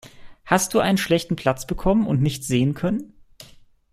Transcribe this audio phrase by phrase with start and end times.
[0.45, 3.13] Hast du einen schlechten Platz bekommen und nichts sehen können?